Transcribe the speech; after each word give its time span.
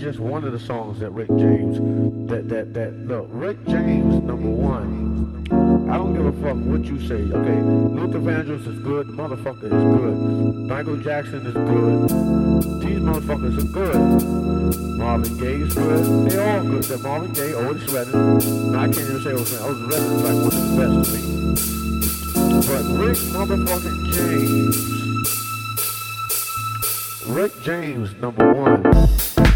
just 0.00 0.18
one 0.20 0.44
of 0.44 0.52
the 0.52 0.58
songs 0.58 1.00
that 1.00 1.10
Rick 1.10 1.28
James 1.28 1.78
that 2.28 2.48
that 2.48 2.74
that 2.74 2.92
look 3.06 3.26
Rick 3.30 3.64
James 3.66 4.22
number 4.22 4.48
one. 4.48 5.08
I 5.90 5.96
don't 5.96 6.14
give 6.14 6.26
a 6.26 6.32
fuck 6.42 6.56
what 6.66 6.84
you 6.84 7.00
say. 7.08 7.14
Okay, 7.14 7.60
Luther 7.60 8.20
Vandross 8.20 8.66
is 8.66 8.78
good. 8.80 9.08
The 9.08 9.12
motherfucker 9.12 9.64
is 9.64 9.70
good. 9.70 10.68
Michael 10.68 10.98
Jackson 10.98 11.46
is 11.46 11.54
good. 11.54 12.08
These 12.82 13.00
motherfuckers 13.00 13.58
are 13.58 13.72
good. 13.72 13.96
Marvin 14.98 15.38
Gaye 15.38 15.62
is 15.62 15.74
good. 15.74 16.30
They 16.30 16.38
all 16.38 16.62
good. 16.62 16.78
Except 16.78 17.02
Marvin 17.02 17.32
Gaye, 17.32 17.54
Otis 17.54 17.90
Redding. 17.90 18.72
No, 18.72 18.78
I 18.78 18.88
can't 18.88 18.98
even 18.98 19.22
say 19.22 19.32
Otis 19.32 19.52
Redding. 19.52 19.66
Otis 19.66 19.82
oh, 19.82 19.88
Redding 19.88 20.12
is 20.12 20.22
like 20.22 20.34
one 20.36 20.52
of 20.52 20.62
the 20.68 20.76
best 20.76 20.94
to 21.04 21.16
me. 21.16 21.22
But 22.68 22.84
Rick 22.98 23.18
motherfucking 23.32 23.98
James. 24.12 24.76
Rick 27.26 27.52
James, 27.62 28.14
number 28.20 28.52
one. 28.52 29.47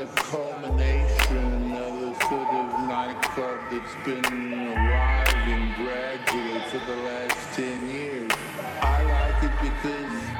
Of 0.00 0.14
culmination 0.14 1.72
of 1.72 1.94
a 2.02 2.14
sort 2.24 2.48
of 2.48 2.88
nightclub 2.88 3.58
that's 3.70 3.94
been 4.06 4.54
arriving 4.54 5.74
gradually 5.76 6.60
for 6.70 6.78
the 6.86 6.96
last 7.02 7.56
10 7.56 7.90
years. 7.90 8.30
I 8.80 9.02
like 9.02 9.44
it 9.44 9.52
because 9.60 10.39